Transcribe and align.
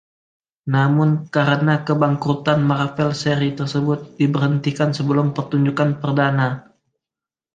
Namun, 0.75 1.09
karena 1.35 1.75
kebangkrutan 1.87 2.59
Marvel 2.71 3.09
seri 3.23 3.49
tersebut 3.59 3.99
diberhentikan 4.19 4.89
sebelum 4.97 5.27
pertunjukan 5.37 5.89
perdana. 6.01 6.49